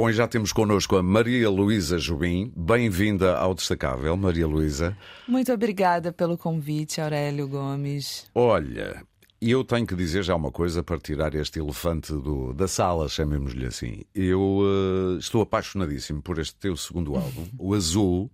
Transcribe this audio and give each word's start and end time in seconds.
Bom, 0.00 0.08
e 0.08 0.14
já 0.14 0.26
temos 0.26 0.50
connosco 0.50 0.96
a 0.96 1.02
Maria 1.02 1.50
Luísa 1.50 1.98
Jubim. 1.98 2.50
Bem-vinda 2.56 3.36
ao 3.36 3.54
Destacável, 3.54 4.16
Maria 4.16 4.46
Luísa. 4.46 4.96
Muito 5.28 5.52
obrigada 5.52 6.10
pelo 6.10 6.38
convite, 6.38 7.02
Aurélio 7.02 7.46
Gomes. 7.46 8.24
Olha, 8.34 9.04
eu 9.42 9.62
tenho 9.62 9.86
que 9.86 9.94
dizer 9.94 10.22
já 10.22 10.34
uma 10.34 10.50
coisa 10.50 10.82
para 10.82 10.98
tirar 10.98 11.34
este 11.34 11.58
elefante 11.58 12.14
do, 12.14 12.54
da 12.54 12.66
sala, 12.66 13.10
chamemos-lhe 13.10 13.66
assim. 13.66 14.00
Eu 14.14 14.40
uh, 14.40 15.18
estou 15.18 15.42
apaixonadíssimo 15.42 16.22
por 16.22 16.38
este 16.38 16.56
teu 16.56 16.74
segundo 16.78 17.14
álbum, 17.14 17.46
o 17.60 17.74
Azul. 17.74 18.30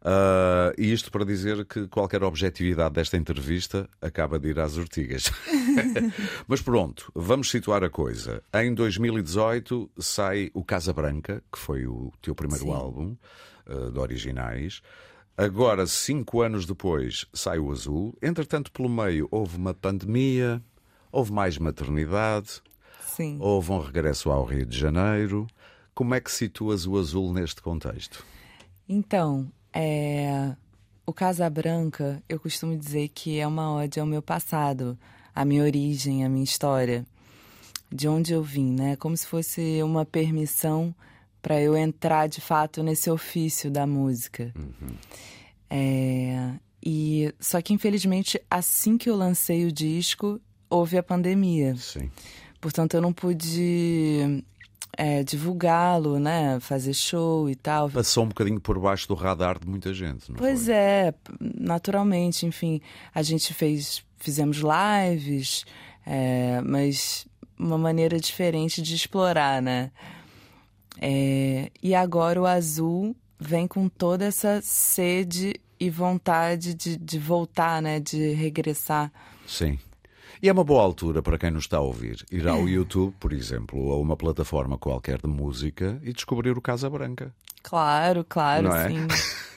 Uh, 0.00 0.70
e 0.78 0.92
isto 0.92 1.10
para 1.10 1.24
dizer 1.24 1.64
que 1.64 1.88
qualquer 1.88 2.22
objetividade 2.22 2.94
desta 2.94 3.16
entrevista 3.16 3.88
acaba 4.00 4.38
de 4.38 4.48
ir 4.48 4.60
às 4.60 4.76
ortigas. 4.76 5.30
Mas 6.46 6.62
pronto, 6.62 7.10
vamos 7.14 7.50
situar 7.50 7.82
a 7.82 7.90
coisa. 7.90 8.42
Em 8.54 8.72
2018 8.72 9.90
sai 9.98 10.50
o 10.54 10.64
Casa 10.64 10.92
Branca, 10.92 11.42
que 11.52 11.58
foi 11.58 11.86
o 11.86 12.12
teu 12.22 12.34
primeiro 12.34 12.64
Sim. 12.64 12.72
álbum 12.72 13.16
uh, 13.66 13.90
de 13.90 13.98
originais. 13.98 14.80
Agora, 15.36 15.86
cinco 15.86 16.42
anos 16.42 16.64
depois, 16.64 17.26
sai 17.32 17.58
o 17.58 17.70
Azul. 17.70 18.16
Entretanto, 18.22 18.72
pelo 18.72 18.88
meio, 18.88 19.28
houve 19.30 19.56
uma 19.56 19.74
pandemia, 19.74 20.62
houve 21.10 21.32
mais 21.32 21.58
maternidade, 21.58 22.60
Sim. 23.04 23.36
houve 23.40 23.72
um 23.72 23.80
regresso 23.80 24.30
ao 24.30 24.44
Rio 24.44 24.66
de 24.66 24.78
Janeiro. 24.78 25.46
Como 25.94 26.14
é 26.14 26.20
que 26.20 26.30
situas 26.30 26.86
o 26.86 26.96
Azul 26.96 27.32
neste 27.32 27.60
contexto? 27.60 28.24
Então, 28.88 29.50
é... 29.72 30.54
O 31.06 31.12
Casa 31.12 31.48
Branca, 31.48 32.22
eu 32.28 32.38
costumo 32.38 32.76
dizer 32.76 33.08
que 33.08 33.38
é 33.38 33.46
uma 33.46 33.72
ode 33.72 33.98
ao 33.98 34.04
meu 34.04 34.20
passado, 34.20 34.98
à 35.34 35.42
minha 35.42 35.62
origem, 35.62 36.22
à 36.22 36.28
minha 36.28 36.44
história, 36.44 37.06
de 37.90 38.06
onde 38.06 38.34
eu 38.34 38.42
vim, 38.42 38.72
né? 38.72 38.94
Como 38.96 39.16
se 39.16 39.26
fosse 39.26 39.82
uma 39.82 40.04
permissão 40.04 40.94
para 41.40 41.60
eu 41.62 41.74
entrar 41.74 42.28
de 42.28 42.42
fato 42.42 42.82
nesse 42.82 43.10
ofício 43.10 43.70
da 43.70 43.86
música. 43.86 44.52
Uhum. 44.54 44.94
É... 45.70 46.52
E 46.84 47.34
só 47.40 47.60
que 47.60 47.72
infelizmente 47.72 48.40
assim 48.50 48.96
que 48.96 49.10
eu 49.10 49.16
lancei 49.16 49.64
o 49.64 49.72
disco 49.72 50.40
houve 50.70 50.98
a 50.98 51.02
pandemia. 51.02 51.74
Sim. 51.76 52.10
Portanto 52.60 52.94
eu 52.94 53.00
não 53.00 53.12
pude 53.12 54.44
é, 54.96 55.22
divulgá-lo, 55.22 56.18
né? 56.18 56.58
Fazer 56.60 56.94
show 56.94 57.48
e 57.48 57.54
tal. 57.54 57.90
Passou 57.90 58.24
um 58.24 58.28
bocadinho 58.28 58.60
por 58.60 58.78
baixo 58.78 59.06
do 59.08 59.14
radar 59.14 59.58
de 59.58 59.66
muita 59.68 59.92
gente, 59.94 60.30
não 60.30 60.36
Pois 60.36 60.64
foi? 60.64 60.74
é, 60.74 61.14
naturalmente, 61.40 62.46
enfim, 62.46 62.80
a 63.14 63.22
gente 63.22 63.52
fez, 63.54 64.04
fizemos 64.16 64.58
lives, 64.58 65.64
é, 66.06 66.60
mas 66.62 67.26
uma 67.58 67.78
maneira 67.78 68.18
diferente 68.18 68.80
de 68.82 68.94
explorar, 68.94 69.60
né? 69.62 69.90
É, 71.00 71.70
e 71.82 71.94
agora 71.94 72.40
o 72.40 72.46
azul 72.46 73.14
vem 73.38 73.68
com 73.68 73.88
toda 73.88 74.24
essa 74.24 74.60
sede 74.62 75.54
e 75.78 75.88
vontade 75.90 76.74
de, 76.74 76.96
de 76.96 77.18
voltar, 77.18 77.80
né? 77.80 78.00
De 78.00 78.32
regressar. 78.32 79.12
Sim. 79.46 79.78
E 80.40 80.48
é 80.48 80.52
uma 80.52 80.62
boa 80.62 80.84
altura 80.84 81.20
para 81.20 81.36
quem 81.36 81.50
nos 81.50 81.64
está 81.64 81.78
a 81.78 81.80
ouvir 81.80 82.24
ir 82.30 82.46
ao 82.46 82.68
YouTube, 82.68 83.12
por 83.18 83.32
exemplo, 83.32 83.76
ou 83.76 83.92
a 83.92 83.98
uma 83.98 84.16
plataforma 84.16 84.78
qualquer 84.78 85.20
de 85.20 85.26
música 85.26 86.00
e 86.00 86.12
descobrir 86.12 86.56
o 86.56 86.60
Casa 86.60 86.88
Branca. 86.88 87.34
Claro, 87.68 88.24
claro, 88.26 88.72
é? 88.72 88.88
sim. 88.88 89.06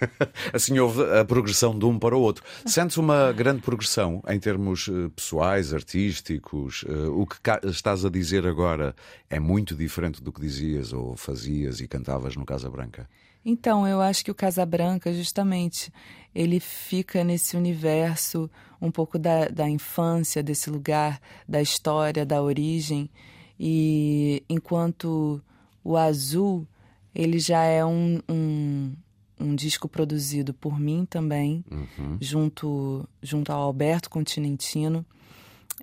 assim 0.51 0.77
houve 0.79 1.01
a 1.17 1.23
progressão 1.23 1.79
de 1.79 1.85
um 1.85 1.97
para 1.97 2.13
o 2.13 2.19
outro. 2.19 2.43
Sentes 2.65 2.97
uma 2.97 3.31
grande 3.31 3.61
progressão 3.61 4.21
em 4.27 4.37
termos 4.37 4.89
eh, 4.89 5.09
pessoais, 5.15 5.73
artísticos? 5.73 6.83
Eh, 6.89 7.07
o 7.07 7.25
que 7.25 7.37
estás 7.69 8.03
a 8.03 8.09
dizer 8.09 8.45
agora 8.45 8.93
é 9.29 9.39
muito 9.39 9.75
diferente 9.75 10.21
do 10.21 10.29
que 10.29 10.41
dizias 10.41 10.91
ou 10.91 11.15
fazias 11.15 11.79
e 11.79 11.87
cantavas 11.87 12.35
no 12.35 12.45
Casa 12.45 12.69
Branca? 12.69 13.07
Então, 13.45 13.87
eu 13.87 14.01
acho 14.01 14.25
que 14.25 14.31
o 14.31 14.35
Casa 14.35 14.65
Branca, 14.65 15.13
justamente, 15.13 15.89
ele 16.35 16.59
fica 16.59 17.23
nesse 17.23 17.55
universo 17.55 18.51
um 18.81 18.91
pouco 18.91 19.17
da, 19.17 19.47
da 19.47 19.69
infância, 19.69 20.43
desse 20.43 20.69
lugar, 20.69 21.21
da 21.47 21.61
história, 21.61 22.25
da 22.25 22.41
origem. 22.41 23.09
E 23.57 24.43
enquanto 24.49 25.41
o 25.81 25.95
Azul, 25.95 26.67
ele 27.13 27.39
já 27.39 27.63
é 27.63 27.83
um, 27.85 28.19
um, 28.29 28.93
um 29.39 29.55
disco 29.55 29.87
produzido 29.87 30.53
por 30.53 30.79
mim 30.79 31.05
também, 31.05 31.63
uhum. 31.71 32.17
junto, 32.19 33.07
junto 33.21 33.51
ao 33.51 33.61
Alberto 33.61 34.09
Continentino. 34.09 35.05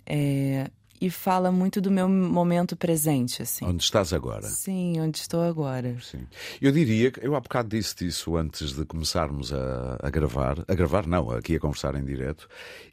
É, 0.06 0.70
e 1.00 1.10
fala 1.10 1.52
muito 1.52 1.80
do 1.80 1.90
meu 1.90 2.08
momento 2.08 2.76
presente, 2.76 3.42
assim. 3.42 3.64
Onde 3.64 3.82
estás 3.82 4.12
agora? 4.12 4.42
Sim, 4.42 5.00
onde 5.00 5.18
estou 5.18 5.42
agora. 5.42 5.96
Sim. 6.00 6.26
Eu 6.60 6.72
diria 6.72 7.10
que 7.10 7.24
eu 7.24 7.36
há 7.36 7.40
bocado 7.40 7.68
disse 7.68 8.06
isso 8.06 8.36
antes 8.36 8.72
de 8.72 8.84
começarmos 8.84 9.52
a, 9.52 9.98
a 10.00 10.10
gravar, 10.10 10.64
a 10.66 10.74
gravar 10.74 11.06
não, 11.06 11.30
aqui 11.30 11.56
a 11.56 11.60
conversar 11.60 11.94
em 11.94 12.04
direto, 12.04 12.48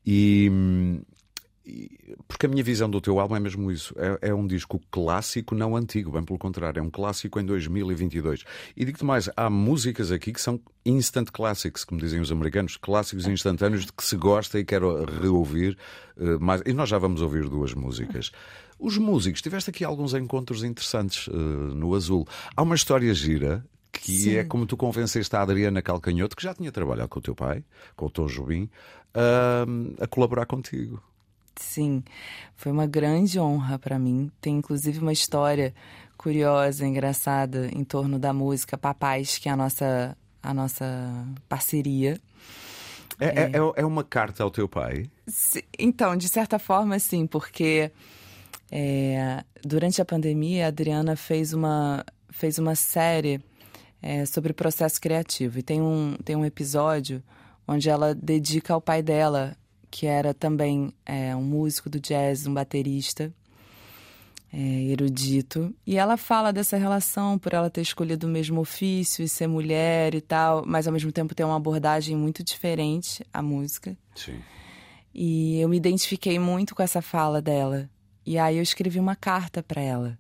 e 0.06 0.50
hum, 0.52 1.02
porque 2.28 2.46
a 2.46 2.50
minha 2.50 2.64
visão 2.64 2.90
do 2.90 3.02
teu 3.02 3.20
álbum 3.20 3.36
é 3.36 3.40
mesmo 3.40 3.72
isso. 3.72 3.94
É, 3.98 4.30
é, 4.30 4.34
um 4.34 4.46
disco 4.46 4.80
clássico, 4.92 5.56
não 5.56 5.76
antigo, 5.76 6.12
bem 6.12 6.24
pelo 6.24 6.38
contrário, 6.38 6.80
é 6.80 6.84
um 6.84 6.90
clássico 6.90 7.40
em 7.40 7.46
2022. 7.46 8.44
E 8.76 8.86
digo-te 8.86 9.04
mais, 9.04 9.30
há 9.36 9.50
músicas 9.50 10.12
aqui 10.12 10.32
que 10.32 10.42
são 10.42 10.60
instant 10.86 11.30
classics, 11.32 11.84
como 11.84 12.00
dizem 12.00 12.20
os 12.20 12.32
americanos, 12.32 12.78
clássicos 12.78 13.28
instantâneos 13.28 13.86
de 13.86 13.94
que 13.94 14.04
se 14.04 14.16
gosta 14.16 14.60
e 14.60 14.66
quero 14.66 15.06
reouvir 15.06 15.78
uh, 16.18 16.40
mais. 16.40 16.62
E 16.66 16.74
nós 16.74 16.90
já 16.90 16.98
vamos 16.98 17.22
ouvir 17.22 17.50
duas 17.50 17.74
músicas. 17.74 18.32
Os 18.78 18.98
músicos, 18.98 19.42
tiveste 19.42 19.70
aqui 19.70 19.84
alguns 19.84 20.14
encontros 20.14 20.64
interessantes 20.64 21.28
uh, 21.28 21.34
no 21.34 21.96
Azul. 21.96 22.28
Há 22.56 22.62
uma 22.62 22.76
história 22.76 23.14
gira 23.14 23.66
que 23.92 24.12
é 24.12 24.16
Sim. 24.16 24.36
é 24.36 24.44
como 24.44 24.66
tu 24.66 24.76
convenceste 24.76 25.36
a 25.36 25.42
Adriana 25.42 25.82
Calcanhoto, 25.82 26.36
que 26.36 26.44
já 26.44 26.54
tinha 26.54 26.72
trabalhado 26.72 27.10
com 27.10 27.20
o 27.20 27.22
teu 27.22 27.34
pai, 27.34 27.64
com 27.96 28.06
o 28.06 28.10
Tom 28.10 28.28
Jobim, 28.28 28.70
uh, 29.16 29.96
a 30.04 30.06
colaborar 30.06 30.46
contigo. 30.46 31.02
Sim, 31.58 32.04
foi 32.56 32.72
uma 32.72 32.86
grande 32.86 33.40
honra 33.40 33.80
para 33.80 33.98
mim. 33.98 34.32
Tem 34.42 34.56
inclusive 34.56 35.00
uma 35.00 35.14
história 35.14 35.74
curiosa, 36.18 36.86
engraçada 36.86 37.70
em 37.74 37.84
torno 37.84 38.18
da 38.18 38.34
música 38.34 38.78
Papais, 38.78 39.38
que 39.38 39.48
é 39.48 39.52
a 39.52 39.56
nossa, 39.56 40.18
a 40.42 40.54
nossa 40.54 40.86
parceria. 41.48 42.20
É, 43.20 43.28
é, 43.28 43.52
é, 43.54 43.82
é 43.82 43.86
uma 43.86 44.04
carta 44.04 44.44
ao 44.44 44.52
teu 44.52 44.68
pai? 44.68 45.10
Então, 45.80 46.18
de 46.18 46.28
certa 46.28 46.60
forma, 46.60 46.98
sim, 47.00 47.26
porque 47.26 47.92
é, 48.72 49.44
durante 49.64 50.02
a 50.02 50.06
pandemia 50.06 50.66
a 50.66 50.68
Adriana 50.68 51.16
fez 51.16 51.54
uma, 51.54 52.06
fez 52.30 52.58
uma 52.58 52.76
série 52.76 53.42
é, 54.02 54.26
sobre 54.26 54.54
processo 54.54 55.00
criativo. 55.00 55.60
E 55.60 55.64
tem 55.64 55.82
um, 55.82 56.16
tem 56.24 56.36
um 56.36 56.46
episódio 56.46 57.24
onde 57.68 57.90
ela 57.90 58.14
dedica 58.14 58.74
ao 58.74 58.82
pai 58.82 59.02
dela 59.02 59.56
que 59.90 60.06
era 60.06 60.34
também 60.34 60.94
é, 61.06 61.36
um 61.36 61.44
músico 61.44 61.90
do 61.90 62.00
jazz, 62.00 62.46
um 62.48 62.54
baterista 62.54 63.34
é, 64.52 64.58
erudito. 64.58 65.76
E 65.86 65.98
ela 65.98 66.16
fala 66.16 66.54
dessa 66.54 66.78
relação 66.78 67.38
por 67.38 67.54
ela 67.54 67.70
ter 67.70 67.82
escolhido 67.82 68.26
o 68.26 68.30
mesmo 68.30 68.62
ofício 68.62 69.24
e 69.24 69.28
ser 69.28 69.48
mulher 69.48 70.16
e 70.16 70.22
tal, 70.22 70.64
mas 70.66 70.88
ao 70.88 70.94
mesmo 70.94 71.12
tempo 71.12 71.36
ter 71.36 71.44
uma 71.44 71.58
abordagem 71.58 72.16
muito 72.16 72.42
diferente 72.44 73.26
à 73.34 73.42
música. 73.42 73.98
Sim. 74.16 74.40
E 75.14 75.60
eu 75.60 75.68
me 75.68 75.78
identifiquei 75.78 76.40
muito 76.40 76.74
com 76.74 76.82
essa 76.82 77.02
fala 77.02 77.42
dela. 77.42 77.90
E 78.26 78.38
aí 78.38 78.58
eu 78.58 78.64
escrevi 78.64 79.00
uma 79.00 79.16
carta 79.16 79.62
para 79.62 79.82
ela, 79.82 80.18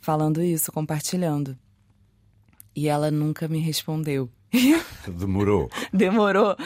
falando 0.00 0.42
isso, 0.42 0.72
compartilhando. 0.72 1.56
E 2.74 2.88
ela 2.88 3.10
nunca 3.10 3.46
me 3.46 3.60
respondeu. 3.60 4.28
Demorou. 5.08 5.70
Demorou. 5.92 6.56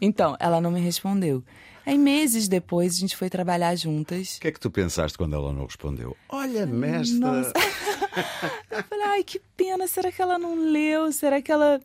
Então, 0.00 0.36
ela 0.38 0.60
não 0.60 0.70
me 0.70 0.80
respondeu. 0.80 1.42
Aí, 1.84 1.96
meses 1.96 2.48
depois, 2.48 2.96
a 2.96 3.00
gente 3.00 3.16
foi 3.16 3.30
trabalhar 3.30 3.74
juntas. 3.74 4.36
O 4.36 4.40
que 4.40 4.48
é 4.48 4.52
que 4.52 4.60
tu 4.60 4.70
pensaste 4.70 5.16
quando 5.16 5.34
ela 5.34 5.52
não 5.52 5.64
respondeu? 5.64 6.14
Olha, 6.28 6.66
mestra. 6.66 7.18
Nossa. 7.18 7.52
Eu 8.70 8.84
falei, 8.84 9.04
ai, 9.06 9.24
que 9.24 9.40
pena. 9.56 9.86
Será 9.88 10.12
que 10.12 10.20
ela 10.20 10.38
não 10.38 10.70
leu? 10.70 11.10
Será 11.12 11.40
que 11.40 11.50
ela. 11.50 11.80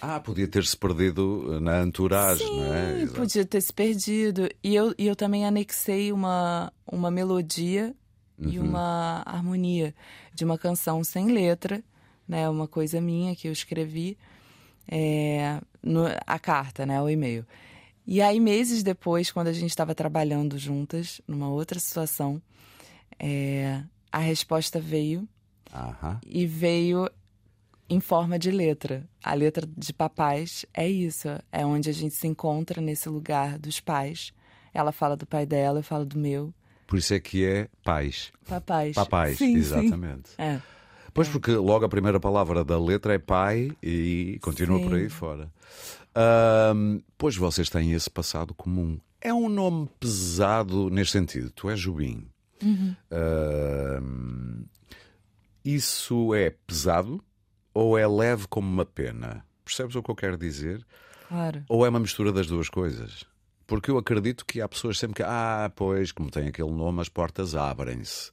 Ah, 0.00 0.20
podia 0.20 0.46
ter-se 0.46 0.76
perdido 0.76 1.60
na 1.60 1.82
entourage, 1.82 2.44
Sim, 2.44 2.60
não 2.60 2.74
é? 2.74 3.02
Exato. 3.02 3.20
podia 3.20 3.44
ter 3.44 3.60
se 3.60 3.72
perdido. 3.72 4.48
E 4.62 4.74
eu, 4.74 4.94
e 4.96 5.06
eu 5.06 5.16
também 5.16 5.44
anexei 5.44 6.12
uma, 6.12 6.72
uma 6.86 7.10
melodia 7.10 7.92
uhum. 8.38 8.50
e 8.50 8.58
uma 8.60 9.22
harmonia 9.26 9.92
de 10.32 10.44
uma 10.44 10.56
canção 10.56 11.02
sem 11.02 11.32
letra, 11.32 11.82
né? 12.26 12.48
Uma 12.48 12.68
coisa 12.68 13.00
minha 13.00 13.34
que 13.34 13.48
eu 13.48 13.52
escrevi 13.52 14.16
é, 14.90 15.60
no, 15.80 16.04
a 16.26 16.38
carta, 16.38 16.84
né, 16.84 17.00
o 17.00 17.08
e-mail. 17.08 17.46
E 18.06 18.20
aí, 18.20 18.40
meses 18.40 18.82
depois, 18.82 19.30
quando 19.30 19.46
a 19.46 19.52
gente 19.52 19.70
estava 19.70 19.94
trabalhando 19.94 20.58
juntas, 20.58 21.20
numa 21.28 21.48
outra 21.48 21.78
situação, 21.78 22.42
é, 23.18 23.82
a 24.10 24.18
resposta 24.18 24.80
veio. 24.80 25.28
E 26.26 26.44
veio 26.44 27.08
em 27.88 28.00
forma 28.00 28.36
de 28.38 28.50
letra. 28.50 29.08
A 29.22 29.34
letra 29.34 29.64
de 29.76 29.92
papais 29.92 30.66
é 30.74 30.88
isso. 30.88 31.28
É 31.52 31.64
onde 31.64 31.88
a 31.88 31.92
gente 31.92 32.14
se 32.14 32.26
encontra 32.26 32.80
nesse 32.80 33.08
lugar 33.08 33.58
dos 33.58 33.78
pais. 33.78 34.32
Ela 34.74 34.90
fala 34.90 35.16
do 35.16 35.26
pai 35.26 35.46
dela, 35.46 35.78
eu 35.78 35.84
falo 35.84 36.04
do 36.04 36.18
meu. 36.18 36.52
Por 36.86 36.98
isso 36.98 37.14
é 37.14 37.20
que 37.20 37.44
é 37.44 37.68
pais. 37.84 38.32
Papais. 38.48 38.96
Papais, 38.96 39.38
sim, 39.38 39.54
exatamente. 39.54 40.30
Sim. 40.30 40.34
É. 40.38 40.60
Pois, 41.12 41.28
porque 41.28 41.52
logo 41.52 41.84
a 41.84 41.88
primeira 41.88 42.20
palavra 42.20 42.64
da 42.64 42.78
letra 42.78 43.14
é 43.14 43.18
pai 43.18 43.70
e 43.82 44.38
continua 44.40 44.78
Sim. 44.78 44.84
por 44.84 44.94
aí 44.94 45.08
fora. 45.08 45.50
Pois 47.16 47.36
vocês 47.36 47.68
têm 47.68 47.92
esse 47.92 48.10
passado 48.10 48.54
comum. 48.54 48.98
É 49.20 49.32
um 49.34 49.48
nome 49.48 49.88
pesado 49.98 50.88
neste 50.88 51.12
sentido. 51.12 51.50
Tu 51.50 51.68
és 51.68 51.78
Jubim. 51.78 52.26
Ahm, 53.10 54.64
isso 55.64 56.34
é 56.34 56.50
pesado 56.66 57.22
ou 57.74 57.98
é 57.98 58.06
leve 58.06 58.46
como 58.48 58.68
uma 58.68 58.84
pena? 58.84 59.44
Percebes 59.64 59.94
o 59.94 60.02
que 60.02 60.10
eu 60.10 60.14
quero 60.16 60.36
dizer? 60.38 60.84
Claro. 61.28 61.64
Ou 61.68 61.86
é 61.86 61.88
uma 61.88 62.00
mistura 62.00 62.32
das 62.32 62.46
duas 62.46 62.68
coisas? 62.68 63.24
Porque 63.66 63.90
eu 63.90 63.98
acredito 63.98 64.44
que 64.44 64.60
há 64.60 64.68
pessoas 64.68 64.98
sempre 64.98 65.16
que, 65.16 65.22
ah, 65.22 65.70
pois, 65.76 66.10
como 66.10 66.30
tem 66.30 66.48
aquele 66.48 66.72
nome, 66.72 67.00
as 67.00 67.08
portas 67.08 67.54
abrem-se. 67.54 68.32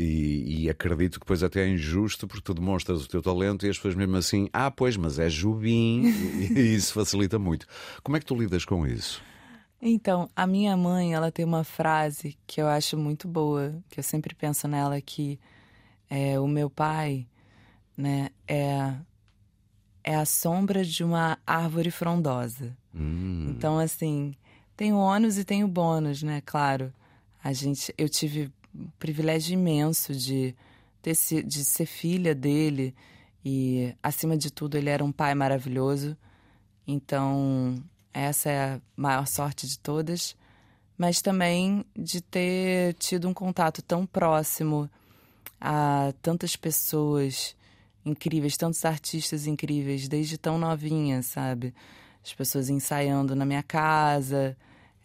E, 0.00 0.62
e 0.64 0.70
acredito 0.70 1.14
que 1.14 1.26
depois 1.26 1.42
até 1.42 1.62
é 1.62 1.68
injusto 1.68 2.26
porque 2.26 2.42
tu 2.42 2.54
demonstras 2.54 3.04
o 3.04 3.08
teu 3.08 3.20
talento 3.20 3.66
e 3.66 3.68
as 3.68 3.76
pessoas 3.76 3.94
mesmo 3.94 4.16
assim, 4.16 4.48
ah, 4.50 4.70
pois, 4.70 4.96
mas 4.96 5.18
é 5.18 5.28
Jubim, 5.28 6.04
e, 6.06 6.52
e 6.58 6.74
isso 6.74 6.94
facilita 6.94 7.38
muito. 7.38 7.66
Como 8.02 8.16
é 8.16 8.20
que 8.20 8.24
tu 8.24 8.34
lidas 8.34 8.64
com 8.64 8.86
isso? 8.86 9.22
Então, 9.82 10.30
a 10.34 10.46
minha 10.46 10.74
mãe, 10.74 11.12
ela 11.12 11.30
tem 11.30 11.44
uma 11.44 11.64
frase 11.64 12.38
que 12.46 12.62
eu 12.62 12.66
acho 12.66 12.96
muito 12.96 13.28
boa, 13.28 13.74
que 13.90 14.00
eu 14.00 14.04
sempre 14.04 14.34
penso 14.34 14.66
nela, 14.66 14.98
que 15.02 15.38
é, 16.08 16.40
o 16.40 16.48
meu 16.48 16.70
pai, 16.70 17.26
né, 17.94 18.30
é, 18.48 18.94
é 20.02 20.14
a 20.14 20.24
sombra 20.24 20.82
de 20.82 21.04
uma 21.04 21.38
árvore 21.46 21.90
frondosa. 21.90 22.74
Hum, 22.94 23.48
Então, 23.50 23.78
assim, 23.78 24.34
tem 24.76 24.94
o 24.94 24.98
ônus 24.98 25.36
e 25.36 25.44
tem 25.44 25.62
o 25.62 25.68
bônus, 25.68 26.22
né? 26.22 26.42
Claro. 26.44 26.90
A 27.42 27.52
gente, 27.52 27.94
eu 27.96 28.08
tive 28.08 28.50
privilégio 28.98 29.54
imenso 29.54 30.14
de, 30.14 30.54
ter, 31.02 31.14
de 31.42 31.64
ser 31.64 31.86
filha 31.86 32.34
dele 32.34 32.94
e, 33.44 33.94
acima 34.02 34.36
de 34.36 34.50
tudo, 34.50 34.76
ele 34.76 34.90
era 34.90 35.04
um 35.04 35.12
pai 35.12 35.34
maravilhoso. 35.34 36.16
Então, 36.86 37.82
essa 38.12 38.50
é 38.50 38.74
a 38.74 38.80
maior 38.96 39.26
sorte 39.26 39.66
de 39.66 39.78
todas. 39.78 40.36
Mas 40.96 41.22
também 41.22 41.84
de 41.96 42.20
ter 42.20 42.94
tido 42.94 43.28
um 43.28 43.32
contato 43.32 43.80
tão 43.80 44.04
próximo 44.04 44.90
a 45.58 46.12
tantas 46.20 46.56
pessoas 46.56 47.56
incríveis, 48.04 48.56
tantos 48.56 48.84
artistas 48.84 49.46
incríveis, 49.46 50.08
desde 50.08 50.36
tão 50.36 50.58
novinha, 50.58 51.22
sabe? 51.22 51.74
As 52.22 52.34
pessoas 52.34 52.68
ensaiando 52.68 53.34
na 53.34 53.46
minha 53.46 53.62
casa. 53.62 54.56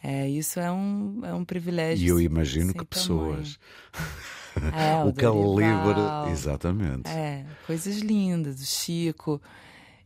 É, 0.07 0.29
isso 0.29 0.59
é 0.59 0.71
um, 0.71 1.21
é 1.23 1.33
um 1.33 1.43
privilégio. 1.43 2.05
e 2.05 2.09
eu 2.09 2.21
imagino 2.21 2.73
que 2.73 2.85
pessoas. 2.85 3.57
É, 4.55 5.03
o 5.03 5.11
calibre. 5.11 5.65
Dorival. 5.65 6.29
Exatamente. 6.29 7.09
É, 7.09 7.45
coisas 7.67 7.97
lindas, 7.97 8.55
do 8.55 8.65
Chico. 8.65 9.41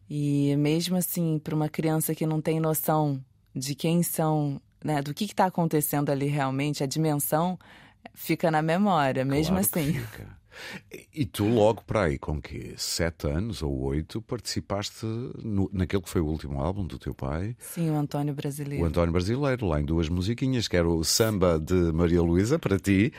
E 0.09 0.55
mesmo 0.55 0.97
assim, 0.97 1.37
para 1.37 1.53
uma 1.53 1.69
criança 1.69 2.15
que 2.15 2.25
não 2.25 2.41
tem 2.41 2.59
noção 2.59 3.23
de 3.55 3.75
quem 3.75 4.01
são, 4.01 4.59
né, 4.83 5.03
do 5.03 5.13
que 5.13 5.25
está 5.25 5.45
acontecendo 5.45 6.09
ali 6.09 6.25
realmente, 6.25 6.83
a 6.83 6.87
dimensão 6.87 7.59
fica 8.15 8.49
na 8.49 8.59
memória, 8.63 9.23
mesmo 9.23 9.57
Claro 9.57 9.67
assim. 9.67 9.93
fica. 9.93 10.38
E- 11.13 11.25
tu, 11.25 11.45
logo 11.47 11.83
para 11.83 12.03
aí, 12.03 12.17
com 12.17 12.41
que 12.41 12.73
sete 12.77 13.27
anos 13.27 13.61
ou 13.61 13.77
oito, 13.85 14.21
participaste 14.21 15.05
no, 15.43 15.69
naquele 15.73 16.01
que 16.03 16.09
foi 16.09 16.21
o 16.21 16.25
último 16.25 16.59
álbum 16.61 16.85
do 16.85 16.97
teu 16.97 17.13
pai, 17.13 17.55
Sim, 17.59 17.91
o 17.91 17.95
Antônio 17.95 18.33
o 18.33 18.35
Brasileiro. 18.35 18.85
António 18.85 19.11
Brasileiro, 19.11 19.67
lá 19.67 19.79
em 19.79 19.85
duas 19.85 20.09
musiquinhas, 20.09 20.67
que 20.67 20.75
era 20.77 20.87
o 20.87 21.03
Samba 21.03 21.59
de 21.59 21.73
Maria 21.93 22.21
Luísa, 22.21 22.57
para 22.59 22.77
ti, 22.79 23.13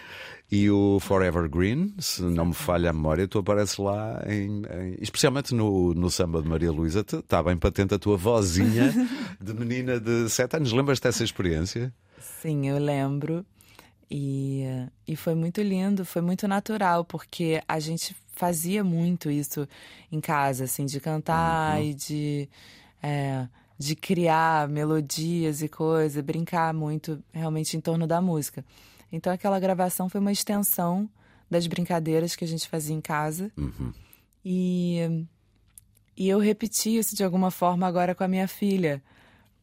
e 0.51 0.69
o 0.71 0.99
Forever 1.01 1.49
Green, 1.49 1.95
se 1.99 2.23
não 2.23 2.47
me 2.47 2.55
falha 2.55 2.91
a 2.91 2.93
memória, 2.93 3.29
tu 3.29 3.39
apareces 3.39 3.77
lá, 3.79 4.23
em, 4.27 4.63
em- 4.65 4.97
especialmente 5.01 5.55
no, 5.55 5.95
no 5.95 6.11
Samba 6.11 6.43
de 6.43 6.49
Maria 6.49 6.73
Luísa, 6.73 7.01
está 7.01 7.43
bem 7.43 7.57
patente 7.57 7.95
a 7.95 7.99
tua 7.99 8.17
vozinha 8.17 8.93
de 9.41 9.55
menina 9.55 10.01
de 10.01 10.29
sete 10.29 10.57
anos. 10.57 10.73
Lembras-te 10.73 11.05
dessa 11.05 11.23
experiência? 11.23 11.93
Sim, 12.19 12.69
eu 12.69 12.79
lembro. 12.79 13.45
E, 14.11 14.65
e 15.07 15.15
foi 15.15 15.35
muito 15.35 15.63
lindo, 15.63 16.05
foi 16.05 16.21
muito 16.21 16.49
natural, 16.49 17.05
porque 17.05 17.63
a 17.69 17.79
gente 17.79 18.17
fazia 18.33 18.83
muito 18.83 19.31
isso 19.31 19.69
em 20.11 20.21
casa, 20.21 20.65
assim, 20.65 20.85
de 20.85 20.99
cantar 20.99 21.81
e 21.85 21.95
de, 21.95 22.49
é, 23.03 23.47
de 23.79 23.95
criar 23.95 24.69
melodias 24.69 25.63
e 25.63 25.69
coisas, 25.69 26.25
brincar 26.25 26.75
muito 26.75 27.23
realmente 27.33 27.77
em 27.77 27.81
torno 27.81 28.07
da 28.07 28.21
música. 28.21 28.65
Então 29.13 29.33
aquela 29.33 29.61
gravação 29.61 30.09
foi 30.09 30.21
uma 30.21 30.33
extensão 30.33 31.09
das 31.49 31.67
brincadeiras 31.67 32.35
que 32.35 32.45
a 32.45 32.49
gente 32.49 32.69
fazia 32.69 32.95
em 32.95 33.01
casa. 33.01 33.53
E, 34.45 35.27
e 36.17 36.29
eu 36.29 36.39
repeti 36.39 36.97
isso 36.97 37.15
de 37.15 37.23
alguma 37.23 37.51
forma 37.51 37.87
agora 37.87 38.15
com 38.15 38.25
a 38.25 38.29
minha 38.29 38.49
filha. 38.49 39.03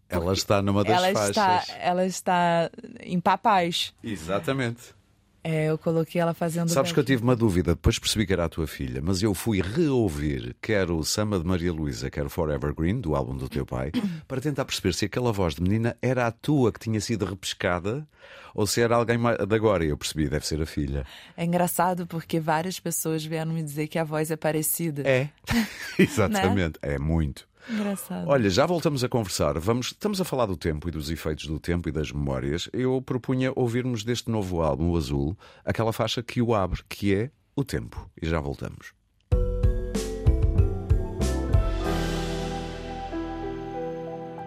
Ela 0.09 0.33
está 0.33 0.61
numa 0.61 0.83
das 0.83 1.03
ela 1.03 1.13
faixas. 1.13 1.29
está, 1.29 1.77
ela 1.79 2.05
está 2.05 2.71
em 3.01 3.19
papais. 3.19 3.93
Exatamente. 4.03 4.97
É, 5.43 5.69
eu 5.69 5.77
coloquei 5.77 6.19
ela 6.19 6.33
fazendo. 6.33 6.67
Sabes 6.67 6.91
que 6.91 6.99
eu 6.99 7.03
tive 7.05 7.23
uma 7.23 7.35
dúvida, 7.35 7.73
depois 7.73 7.97
percebi 7.97 8.25
que 8.25 8.33
era 8.33 8.43
a 8.43 8.49
tua 8.49 8.67
filha, 8.67 9.01
mas 9.01 9.23
eu 9.23 9.33
fui 9.33 9.61
reouvir 9.61 10.53
quer 10.61 10.91
o 10.91 11.01
Samba 11.05 11.39
de 11.39 11.45
Maria 11.45 11.71
Luísa, 11.71 12.09
quer 12.09 12.25
o 12.25 12.29
Forever 12.29 12.75
Green, 12.75 12.99
do 12.99 13.15
álbum 13.15 13.37
do 13.37 13.47
teu 13.47 13.65
pai, 13.65 13.91
para 14.27 14.41
tentar 14.41 14.65
perceber 14.65 14.93
se 14.93 15.05
aquela 15.05 15.31
voz 15.31 15.55
de 15.55 15.63
menina 15.63 15.95
era 16.01 16.27
a 16.27 16.31
tua 16.31 16.69
que 16.69 16.81
tinha 16.81 16.99
sido 16.99 17.23
repescada 17.23 18.05
ou 18.53 18.67
se 18.67 18.81
era 18.81 18.97
alguém 18.97 19.17
de 19.17 19.55
agora. 19.55 19.85
E 19.85 19.87
eu 19.87 19.97
percebi, 19.97 20.27
deve 20.27 20.45
ser 20.45 20.61
a 20.61 20.65
filha. 20.65 21.05
É 21.37 21.45
engraçado 21.45 22.05
porque 22.05 22.41
várias 22.41 22.77
pessoas 22.77 23.23
vieram 23.23 23.53
me 23.53 23.63
dizer 23.63 23.87
que 23.87 23.97
a 23.97 24.03
voz 24.03 24.29
é 24.29 24.35
parecida. 24.35 25.07
É. 25.07 25.29
Exatamente. 25.97 26.77
É 26.81 26.99
muito. 26.99 27.46
Engraçado. 27.69 28.27
Olha, 28.27 28.49
já 28.49 28.65
voltamos 28.65 29.03
a 29.03 29.09
conversar. 29.09 29.59
Vamos, 29.59 29.87
estamos 29.87 30.21
a 30.21 30.25
falar 30.25 30.45
do 30.45 30.57
tempo 30.57 30.87
e 30.87 30.91
dos 30.91 31.09
efeitos 31.09 31.47
do 31.47 31.59
tempo 31.59 31.89
e 31.89 31.91
das 31.91 32.11
memórias. 32.11 32.69
Eu 32.73 33.01
propunha 33.01 33.51
ouvirmos 33.55 34.03
deste 34.03 34.29
novo 34.29 34.61
álbum, 34.61 34.89
o 34.89 34.97
Azul, 34.97 35.37
aquela 35.65 35.93
faixa 35.93 36.23
que 36.23 36.41
o 36.41 36.55
abre, 36.55 36.81
que 36.87 37.13
é 37.13 37.31
o 37.55 37.63
tempo. 37.63 38.09
E 38.21 38.27
já 38.27 38.39
voltamos. 38.39 38.96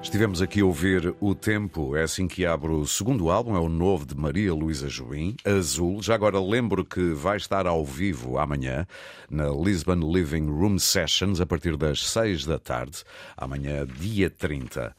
Estivemos 0.02 0.41
aqui 0.41 0.61
a 0.61 0.64
ouvir 0.64 1.14
O 1.20 1.35
Tempo, 1.35 1.94
é 1.94 2.02
assim 2.02 2.26
que 2.26 2.47
abre 2.47 2.73
o 2.73 2.87
segundo 2.87 3.31
álbum, 3.31 3.55
é 3.55 3.61
o 3.61 3.69
novo 3.69 4.06
de 4.06 4.17
Maria 4.17 4.55
Luísa 4.55 4.88
Joim, 4.88 5.37
Azul. 5.44 6.02
Já 6.02 6.14
agora 6.14 6.41
lembro 6.41 6.85
que 6.85 7.12
vai 7.12 7.37
estar 7.37 7.67
ao 7.67 7.85
vivo 7.85 8.38
amanhã 8.38 8.87
na 9.31 9.50
Lisbon 9.50 10.00
Living 10.11 10.47
Room 10.47 10.79
Sessions 10.79 11.41
a 11.41 11.47
partir 11.47 11.76
das 11.76 12.08
6 12.08 12.46
da 12.46 12.58
tarde, 12.58 13.05
amanhã, 13.36 13.86
dia 13.86 14.31
30. 14.31 14.96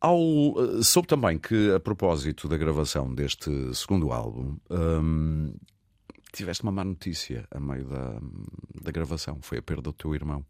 Ao, 0.00 0.16
eh, 0.18 0.82
soube 0.84 1.08
também 1.08 1.36
que, 1.36 1.74
a 1.74 1.80
propósito 1.80 2.48
da 2.48 2.56
gravação 2.56 3.12
deste 3.12 3.50
segundo 3.74 4.12
álbum, 4.12 4.56
hum, 4.70 5.52
tiveste 6.32 6.62
uma 6.62 6.70
má 6.70 6.84
notícia 6.84 7.44
a 7.50 7.58
meio 7.58 7.84
da, 7.84 8.20
da 8.82 8.92
gravação. 8.92 9.38
Foi 9.42 9.58
a 9.58 9.62
perda 9.62 9.82
do 9.82 9.92
teu 9.92 10.14
irmão. 10.14 10.44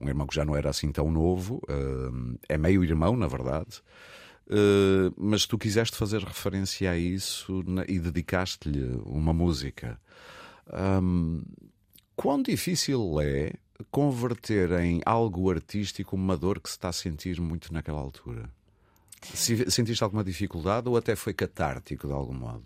Um 0.00 0.08
irmão 0.08 0.26
que 0.26 0.34
já 0.34 0.44
não 0.44 0.54
era 0.56 0.70
assim 0.70 0.92
tão 0.92 1.10
novo, 1.10 1.60
eh, 1.68 2.54
é 2.54 2.58
meio 2.58 2.84
irmão, 2.84 3.16
na 3.16 3.26
verdade. 3.26 3.82
Eh, 4.50 5.10
mas 5.16 5.44
tu 5.46 5.58
quiseste 5.58 5.96
fazer 5.96 6.22
referência 6.22 6.90
a 6.90 6.96
isso 6.96 7.64
e 7.88 7.98
dedicaste-lhe 7.98 9.00
uma 9.04 9.32
música. 9.32 10.00
Hum, 11.02 11.42
quão 12.16 12.42
difícil 12.42 13.20
é 13.20 13.52
converter 13.90 14.72
em 14.80 15.00
algo 15.04 15.50
artístico 15.50 16.14
uma 16.16 16.36
dor 16.36 16.60
que 16.60 16.68
se 16.68 16.76
está 16.76 16.88
a 16.88 16.92
sentir 16.92 17.40
muito 17.40 17.72
naquela 17.72 18.00
altura? 18.00 18.50
Se- 19.34 19.70
Sentiste 19.70 20.04
alguma 20.04 20.22
dificuldade 20.24 20.88
ou 20.88 20.96
até 20.96 21.16
foi 21.16 21.34
catártico 21.34 22.06
de 22.06 22.12
algum 22.12 22.34
modo? 22.34 22.64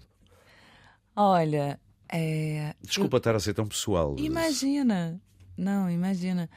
Olha, 1.14 1.78
é. 2.10 2.74
Desculpa 2.82 3.16
estar 3.18 3.34
a 3.34 3.40
ser 3.40 3.54
tão 3.54 3.66
pessoal. 3.66 4.14
Imagina. 4.18 5.20
Não, 5.56 5.90
imagina. 5.90 6.48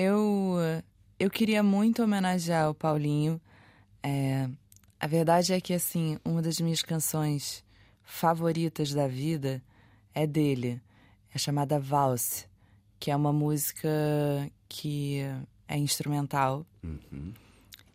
Eu, 0.00 0.54
eu 1.18 1.28
queria 1.28 1.60
muito 1.60 2.04
homenagear 2.04 2.70
o 2.70 2.74
Paulinho. 2.74 3.40
É, 4.00 4.48
a 5.00 5.08
verdade 5.08 5.52
é 5.52 5.60
que, 5.60 5.74
assim, 5.74 6.20
uma 6.24 6.40
das 6.40 6.60
minhas 6.60 6.84
canções 6.84 7.64
favoritas 8.04 8.94
da 8.94 9.08
vida 9.08 9.60
é 10.14 10.24
dele. 10.24 10.80
É 11.34 11.36
chamada 11.36 11.80
Valse, 11.80 12.46
que 13.00 13.10
é 13.10 13.16
uma 13.16 13.32
música 13.32 13.88
que 14.68 15.18
é 15.66 15.76
instrumental. 15.76 16.64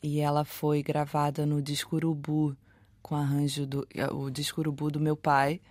E 0.02 0.20
ela 0.20 0.44
foi 0.44 0.84
gravada 0.84 1.46
no 1.46 1.62
disco 1.62 1.96
Urubu, 1.96 2.54
com 3.02 3.16
arranjo 3.16 3.66
do. 3.66 3.88
O 4.12 4.30
disco 4.30 4.60
Urubu 4.60 4.92
do 4.92 5.00
meu 5.00 5.16
pai, 5.16 5.62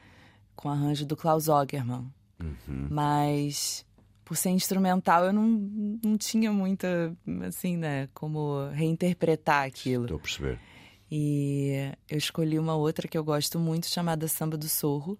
com 0.56 0.70
arranjo 0.70 1.04
do 1.04 1.14
Klaus 1.14 1.48
Ogerman. 1.48 2.10
Mas 2.90 3.84
por 4.32 4.36
ser 4.38 4.48
instrumental, 4.48 5.26
eu 5.26 5.32
não, 5.34 5.46
não 6.02 6.16
tinha 6.16 6.50
muita, 6.50 7.14
assim, 7.46 7.76
né, 7.76 8.08
como 8.14 8.66
reinterpretar 8.70 9.66
aquilo. 9.66 10.04
Estou 10.04 10.16
a 10.16 10.20
perceber. 10.20 10.58
E 11.10 11.92
eu 12.08 12.16
escolhi 12.16 12.58
uma 12.58 12.74
outra 12.74 13.06
que 13.06 13.18
eu 13.18 13.22
gosto 13.22 13.58
muito, 13.58 13.86
chamada 13.88 14.26
Samba 14.26 14.56
do 14.56 14.70
Sorro. 14.70 15.18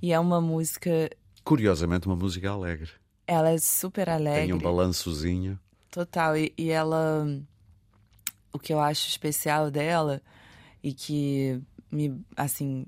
E 0.00 0.12
é 0.12 0.20
uma 0.20 0.40
música. 0.40 1.10
Curiosamente, 1.42 2.06
uma 2.06 2.14
música 2.14 2.48
alegre. 2.50 2.88
Ela 3.26 3.50
é 3.50 3.58
super 3.58 4.08
alegre. 4.08 4.46
Tem 4.46 4.52
um 4.52 4.58
balançozinho. 4.58 5.58
Total. 5.90 6.36
E, 6.36 6.54
e 6.56 6.70
ela. 6.70 7.26
O 8.52 8.60
que 8.60 8.72
eu 8.72 8.78
acho 8.78 9.08
especial 9.08 9.72
dela 9.72 10.22
e 10.84 10.94
que 10.94 11.60
me, 11.90 12.16
assim, 12.36 12.86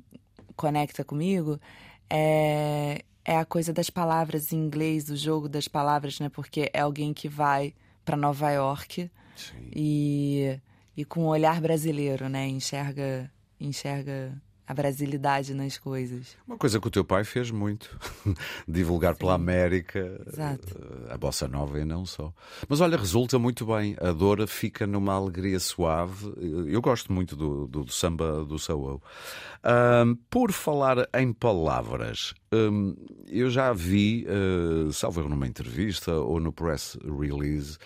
conecta 0.54 1.02
comigo 1.02 1.59
é, 2.09 3.02
é 3.26 3.37
a 3.37 3.45
coisa 3.45 3.73
das 3.73 3.90
palavras 3.90 4.52
em 4.52 4.56
inglês, 4.56 5.11
o 5.11 5.16
jogo 5.16 5.49
das 5.49 5.66
palavras, 5.66 6.21
né? 6.21 6.28
Porque 6.28 6.71
é 6.73 6.80
alguém 6.80 7.12
que 7.12 7.28
vai 7.28 7.75
para 8.04 8.16
Nova 8.16 8.52
York 8.52 9.11
Sim. 9.35 9.71
e, 9.75 10.61
e 10.97 11.04
com 11.04 11.25
um 11.25 11.26
olhar 11.26 11.61
brasileiro, 11.61 12.28
né? 12.28 12.47
Enxerga, 12.47 13.28
enxerga 13.61 14.33
a 14.66 14.75
brasilidade 14.75 15.54
nas 15.54 15.78
coisas. 15.78 16.37
Uma 16.46 16.56
coisa 16.56 16.80
que 16.80 16.88
o 16.88 16.90
teu 16.90 17.04
pai 17.04 17.23
fez 17.25 17.50
muito, 17.50 17.96
divulgar 18.66 19.14
Sim. 19.14 19.20
pela 19.20 19.35
América 19.35 20.20
Exato. 20.26 20.76
Eh, 21.08 21.14
a 21.14 21.16
bossa 21.16 21.46
nova 21.46 21.78
e 21.78 21.85
não 21.85 22.04
só. 22.04 22.32
Mas 22.68 22.80
olha, 22.80 22.96
resulta 22.96 23.38
muito 23.38 23.64
bem. 23.66 23.96
A 24.00 24.11
dor 24.12 24.46
fica 24.49 24.87
numa 24.87 25.14
alegria 25.14 25.61
suave. 25.61 26.32
Eu 26.66 26.82
gosto 26.82 27.12
muito 27.12 27.37
do, 27.37 27.66
do, 27.66 27.85
do 27.85 27.92
samba 27.92 28.44
do 28.44 28.58
Saúl. 28.58 29.00
Um, 29.64 30.16
por 30.30 30.52
falar 30.52 31.08
em 31.14 31.32
palavras, 31.32 32.35
um, 32.52 32.94
eu 33.28 33.50
já 33.50 33.73
vi, 33.73 34.26
uh, 34.26 34.92
salvo 34.92 35.28
numa 35.28 35.46
entrevista 35.46 36.12
ou 36.12 36.40
no 36.40 36.52
press 36.52 36.99
release, 37.04 37.78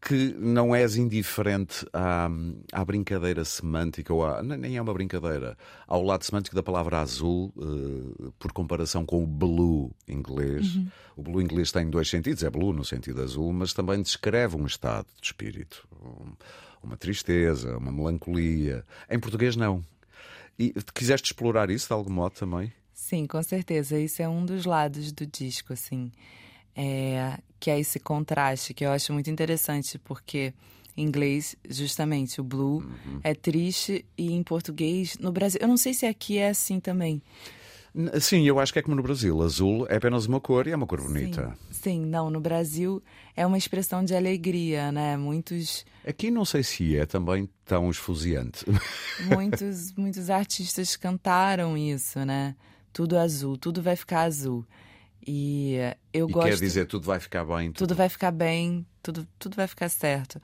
que 0.00 0.34
não 0.38 0.74
és 0.74 0.96
indiferente 0.96 1.86
à, 1.92 2.28
à 2.72 2.84
brincadeira 2.84 3.44
semântica, 3.44 4.14
ou 4.14 4.24
à, 4.24 4.42
nem 4.42 4.76
é 4.76 4.82
uma 4.82 4.94
brincadeira, 4.94 5.58
ao 5.86 6.02
lado 6.02 6.24
semântico 6.24 6.56
da 6.56 6.62
palavra 6.62 7.00
azul, 7.00 7.52
uh, 7.56 8.32
por 8.38 8.50
comparação 8.52 9.04
com 9.04 9.22
o 9.22 9.26
blue 9.26 9.90
inglês. 10.08 10.76
Uhum. 10.76 10.88
O 11.16 11.22
blue 11.22 11.42
inglês 11.42 11.70
tem 11.70 11.90
dois 11.90 12.08
sentidos, 12.08 12.42
é 12.42 12.48
blue 12.48 12.72
no 12.72 12.84
sentido 12.84 13.20
azul, 13.20 13.52
mas 13.52 13.74
também 13.74 14.00
descreve 14.00 14.56
um 14.56 14.64
estado 14.64 15.06
de 15.20 15.26
espírito, 15.26 15.86
um, 16.02 16.32
uma 16.82 16.96
tristeza, 16.96 17.76
uma 17.76 17.92
melancolia. 17.92 18.84
Em 19.10 19.20
português, 19.20 19.54
não. 19.54 19.84
E 20.58 20.72
quiseste 20.94 21.32
explorar 21.32 21.70
isso 21.70 21.88
de 21.88 21.92
algum 21.92 22.12
modo 22.12 22.32
também? 22.32 22.72
Sim, 22.94 23.26
com 23.26 23.42
certeza. 23.42 23.98
Isso 23.98 24.22
é 24.22 24.28
um 24.28 24.46
dos 24.46 24.64
lados 24.64 25.12
do 25.12 25.26
disco, 25.26 25.72
assim 25.74 26.10
é, 26.74 27.38
que 27.60 27.70
é 27.70 27.78
esse 27.78 28.00
contraste 28.00 28.72
que 28.72 28.84
eu 28.84 28.90
acho 28.90 29.12
muito 29.12 29.30
interessante, 29.30 29.98
porque 29.98 30.54
em 30.96 31.04
inglês, 31.04 31.54
justamente, 31.68 32.40
o 32.40 32.44
blue 32.44 32.78
uhum. 32.78 33.20
é 33.22 33.34
triste 33.34 34.04
e 34.18 34.32
em 34.32 34.42
português, 34.42 35.16
no 35.18 35.30
Brasil, 35.30 35.60
eu 35.62 35.68
não 35.68 35.76
sei 35.76 35.94
se 35.94 36.06
aqui 36.06 36.38
é 36.38 36.48
assim 36.48 36.80
também. 36.80 37.22
Sim, 38.20 38.46
eu 38.46 38.60
acho 38.60 38.72
que 38.72 38.78
é 38.78 38.82
como 38.82 38.94
no 38.94 39.02
Brasil. 39.02 39.42
Azul 39.42 39.86
é 39.88 39.96
apenas 39.96 40.26
uma 40.26 40.40
cor 40.40 40.66
e 40.66 40.70
é 40.70 40.76
uma 40.76 40.86
cor 40.86 41.02
bonita. 41.02 41.56
Sim, 41.70 41.82
sim, 41.82 42.06
não, 42.06 42.30
no 42.30 42.40
Brasil 42.40 43.02
é 43.36 43.44
uma 43.44 43.58
expressão 43.58 44.04
de 44.04 44.14
alegria, 44.14 44.92
né? 44.92 45.16
Muitos. 45.16 45.84
Aqui 46.06 46.30
não 46.30 46.44
sei 46.44 46.62
se 46.62 46.96
é 46.96 47.04
também 47.04 47.48
tão 47.64 47.90
esfuziante. 47.90 48.64
Muitos, 49.26 49.92
muitos 49.94 50.30
artistas 50.30 50.96
cantaram 50.96 51.76
isso, 51.76 52.24
né? 52.24 52.54
Tudo 52.92 53.18
azul, 53.18 53.56
tudo 53.56 53.82
vai 53.82 53.96
ficar 53.96 54.22
azul. 54.22 54.64
E 55.26 55.76
eu 56.12 56.28
e 56.28 56.32
gosto. 56.32 56.48
Quer 56.48 56.56
dizer, 56.56 56.86
tudo 56.86 57.04
vai 57.04 57.20
ficar 57.20 57.44
bem. 57.44 57.72
Tudo... 57.72 57.88
tudo 57.88 57.94
vai 57.96 58.08
ficar 58.08 58.30
bem, 58.30 58.86
tudo, 59.02 59.26
tudo 59.38 59.56
vai 59.56 59.66
ficar 59.66 59.88
certo. 59.88 60.40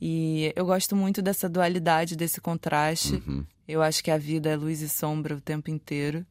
E 0.00 0.52
eu 0.56 0.64
gosto 0.64 0.96
muito 0.96 1.22
dessa 1.22 1.48
dualidade, 1.48 2.16
desse 2.16 2.40
contraste. 2.40 3.14
Uhum. 3.26 3.44
Eu 3.66 3.82
acho 3.82 4.02
que 4.02 4.10
a 4.10 4.18
vida 4.18 4.50
é 4.50 4.56
luz 4.56 4.80
e 4.80 4.88
sombra 4.88 5.36
o 5.36 5.40
tempo 5.40 5.70
inteiro. 5.70 6.26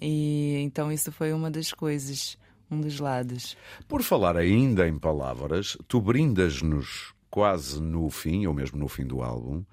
E 0.00 0.56
então 0.62 0.90
isso 0.90 1.12
foi 1.12 1.32
uma 1.32 1.50
das 1.50 1.72
coisas, 1.72 2.38
um 2.70 2.80
dos 2.80 2.98
lados. 2.98 3.56
Por 3.86 4.02
falar 4.02 4.36
ainda 4.36 4.88
em 4.88 4.98
palavras, 4.98 5.76
tu 5.86 6.00
brindas-nos 6.00 7.12
quase 7.30 7.80
no 7.80 8.10
fim, 8.10 8.46
ou 8.46 8.54
mesmo 8.54 8.78
no 8.78 8.88
fim 8.88 9.06
do 9.06 9.22
álbum, 9.22 9.64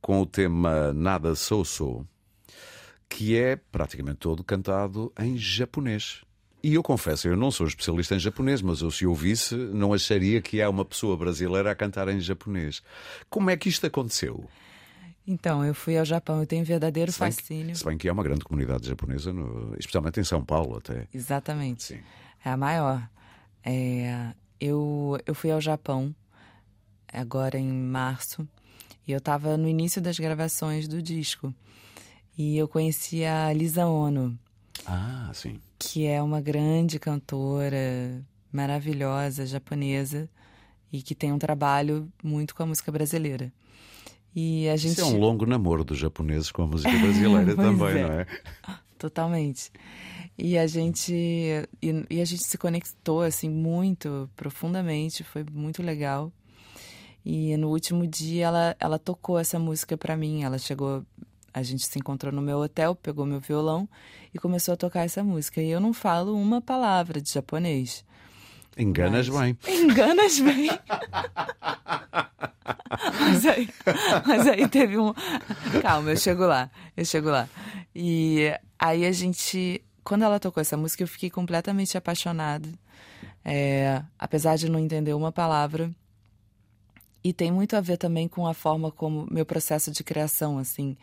com 0.00 0.20
o 0.20 0.26
tema 0.26 0.92
Nada 0.92 1.34
Sou 1.34 1.64
Sou, 1.64 2.06
que 3.08 3.36
é 3.36 3.56
praticamente 3.56 4.18
todo 4.18 4.44
cantado 4.44 5.12
em 5.18 5.36
japonês. 5.36 6.22
E 6.66 6.74
eu 6.74 6.82
confesso, 6.82 7.28
eu 7.28 7.36
não 7.36 7.48
sou 7.48 7.64
especialista 7.68 8.16
em 8.16 8.18
japonês, 8.18 8.60
mas 8.60 8.80
eu, 8.80 8.90
se 8.90 9.06
ouvisse, 9.06 9.54
não 9.54 9.92
acharia 9.92 10.42
que 10.42 10.60
há 10.60 10.68
uma 10.68 10.84
pessoa 10.84 11.16
brasileira 11.16 11.70
a 11.70 11.76
cantar 11.76 12.08
em 12.08 12.18
japonês. 12.18 12.82
Como 13.30 13.48
é 13.50 13.56
que 13.56 13.68
isto 13.68 13.86
aconteceu? 13.86 14.50
Então, 15.24 15.64
eu 15.64 15.72
fui 15.72 15.96
ao 15.96 16.04
Japão, 16.04 16.40
eu 16.40 16.46
tenho 16.46 16.64
verdadeiro 16.64 17.12
se 17.12 17.18
fascínio. 17.18 17.70
Que, 17.70 17.78
se 17.78 17.84
bem 17.84 17.96
que 17.96 18.08
é 18.08 18.12
uma 18.12 18.24
grande 18.24 18.44
comunidade 18.44 18.88
japonesa, 18.88 19.32
no, 19.32 19.76
especialmente 19.78 20.18
em 20.18 20.24
São 20.24 20.44
Paulo 20.44 20.78
até. 20.78 21.06
Exatamente. 21.14 21.84
Sim. 21.84 22.00
É 22.44 22.50
a 22.50 22.56
maior. 22.56 23.08
É, 23.64 24.32
eu, 24.60 25.20
eu 25.24 25.36
fui 25.36 25.52
ao 25.52 25.60
Japão 25.60 26.12
agora 27.12 27.56
em 27.56 27.72
março 27.72 28.44
e 29.06 29.12
eu 29.12 29.18
estava 29.18 29.56
no 29.56 29.68
início 29.68 30.02
das 30.02 30.18
gravações 30.18 30.88
do 30.88 31.00
disco. 31.00 31.54
E 32.36 32.58
eu 32.58 32.66
conheci 32.66 33.24
a 33.24 33.52
Lisa 33.52 33.86
Ono. 33.86 34.36
Ah, 34.84 35.30
sim 35.32 35.60
que 35.96 36.04
é 36.04 36.22
uma 36.22 36.42
grande 36.42 36.98
cantora 36.98 38.22
maravilhosa 38.52 39.46
japonesa 39.46 40.28
e 40.92 41.00
que 41.00 41.14
tem 41.14 41.32
um 41.32 41.38
trabalho 41.38 42.06
muito 42.22 42.54
com 42.54 42.62
a 42.62 42.66
música 42.66 42.92
brasileira. 42.92 43.50
E 44.34 44.68
a 44.68 44.76
gente 44.76 44.92
Isso 44.92 45.00
é 45.00 45.04
um 45.06 45.18
longo 45.18 45.46
namoro 45.46 45.84
dos 45.84 45.96
japoneses 45.96 46.52
com 46.52 46.64
a 46.64 46.66
música 46.66 46.92
brasileira 46.98 47.56
também, 47.56 47.96
é. 47.96 48.02
não 48.02 48.12
é? 48.12 48.26
Totalmente. 48.98 49.72
E 50.36 50.58
a 50.58 50.66
gente 50.66 51.14
e, 51.14 52.04
e, 52.10 52.20
a 52.20 52.24
gente 52.26 52.44
se 52.44 52.58
conectou 52.58 53.22
assim 53.22 53.48
muito 53.48 54.28
profundamente, 54.36 55.24
foi 55.24 55.46
muito 55.50 55.82
legal. 55.82 56.30
E 57.24 57.56
no 57.56 57.70
último 57.70 58.06
dia 58.06 58.48
ela 58.48 58.76
ela 58.78 58.98
tocou 58.98 59.38
essa 59.38 59.58
música 59.58 59.96
para 59.96 60.14
mim, 60.14 60.42
ela 60.42 60.58
chegou 60.58 61.06
a 61.56 61.62
gente 61.62 61.86
se 61.86 61.98
encontrou 61.98 62.30
no 62.30 62.42
meu 62.42 62.58
hotel, 62.58 62.94
pegou 62.94 63.24
meu 63.24 63.40
violão 63.40 63.88
e 64.34 64.38
começou 64.38 64.74
a 64.74 64.76
tocar 64.76 65.06
essa 65.06 65.24
música. 65.24 65.62
E 65.62 65.70
eu 65.70 65.80
não 65.80 65.94
falo 65.94 66.38
uma 66.38 66.60
palavra 66.60 67.18
de 67.18 67.32
japonês. 67.32 68.04
Enganas 68.76 69.30
mas... 69.30 69.56
bem. 69.56 69.80
Enganas 69.80 70.38
bem. 70.38 70.68
mas, 73.20 73.46
aí, 73.46 73.70
mas 74.26 74.46
aí 74.46 74.68
teve 74.68 74.98
um. 74.98 75.14
Calma, 75.80 76.10
eu 76.10 76.16
chego 76.18 76.44
lá. 76.44 76.70
Eu 76.94 77.06
chego 77.06 77.30
lá. 77.30 77.48
E 77.94 78.52
aí 78.78 79.06
a 79.06 79.12
gente. 79.12 79.82
Quando 80.04 80.24
ela 80.24 80.38
tocou 80.38 80.60
essa 80.60 80.76
música, 80.76 81.04
eu 81.04 81.08
fiquei 81.08 81.30
completamente 81.30 81.96
apaixonada. 81.96 82.68
É, 83.42 84.02
apesar 84.18 84.56
de 84.56 84.68
não 84.68 84.78
entender 84.78 85.14
uma 85.14 85.32
palavra. 85.32 85.90
E 87.24 87.32
tem 87.32 87.50
muito 87.50 87.74
a 87.76 87.80
ver 87.80 87.96
também 87.96 88.28
com 88.28 88.46
a 88.46 88.52
forma 88.52 88.90
como 88.92 89.26
meu 89.30 89.46
processo 89.46 89.90
de 89.90 90.04
criação, 90.04 90.58
assim 90.58 90.98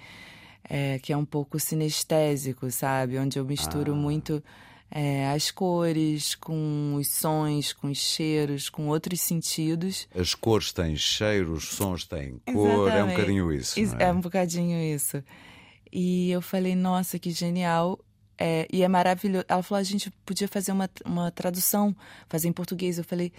é, 0.69 0.99
que 0.99 1.11
é 1.11 1.17
um 1.17 1.25
pouco 1.25 1.59
sinestésico, 1.59 2.69
sabe? 2.71 3.17
Onde 3.17 3.37
eu 3.37 3.45
misturo 3.45 3.93
ah. 3.93 3.95
muito 3.95 4.43
é, 4.95 5.27
as 5.29 5.49
cores 5.49 6.35
com 6.35 6.93
os 6.95 7.07
sons, 7.07 7.73
com 7.73 7.87
os 7.87 7.97
cheiros, 7.97 8.69
com 8.69 8.87
outros 8.87 9.21
sentidos. 9.21 10.07
As 10.13 10.35
cores 10.35 10.71
têm 10.71 10.95
cheiros, 10.95 11.63
os 11.63 11.75
sons 11.75 12.05
têm 12.05 12.39
cor, 12.45 12.87
Exatamente. 12.87 12.95
é 12.95 13.03
um 13.03 13.09
bocadinho 13.09 13.51
isso. 13.51 13.79
É? 13.79 14.03
é? 14.03 14.11
um 14.11 14.21
bocadinho 14.21 14.95
isso. 14.95 15.23
E 15.91 16.29
eu 16.31 16.41
falei, 16.41 16.75
nossa, 16.75 17.17
que 17.17 17.31
genial. 17.31 17.99
É, 18.37 18.67
e 18.71 18.83
é 18.83 18.87
maravilhoso. 18.87 19.45
Ela 19.47 19.63
falou, 19.63 19.79
a 19.79 19.83
gente 19.83 20.11
podia 20.25 20.47
fazer 20.47 20.71
uma, 20.71 20.89
uma 21.05 21.31
tradução, 21.31 21.95
fazer 22.27 22.47
em 22.47 22.53
português. 22.53 22.97
Eu 22.97 23.03
falei, 23.03 23.31